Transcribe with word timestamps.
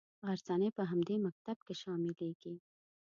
غرڅنۍ 0.27 0.69
په 0.77 0.83
همدې 0.91 1.15
مکتب 1.25 1.57
کې 1.65 1.73
شاملیږي. 1.81 2.53